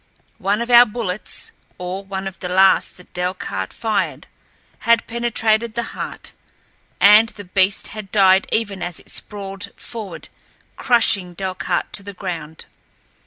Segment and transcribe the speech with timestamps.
[0.39, 4.25] One of our bullets, or one of the last that Delcarte fired,
[4.79, 6.33] had penetrated the heart,
[6.99, 10.27] and the beast had died even as it sprawled forward
[10.75, 12.65] crushing Delcarte to the ground.